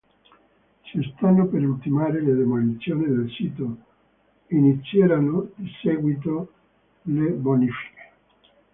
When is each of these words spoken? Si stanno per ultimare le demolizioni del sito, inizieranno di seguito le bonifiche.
Si 0.87 0.99
stanno 1.13 1.45
per 1.45 1.61
ultimare 1.63 2.23
le 2.23 2.33
demolizioni 2.33 3.03
del 3.05 3.29
sito, 3.29 3.77
inizieranno 4.47 5.51
di 5.53 5.69
seguito 5.79 6.53
le 7.03 7.29
bonifiche. 7.33 8.09